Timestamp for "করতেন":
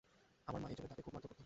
1.31-1.39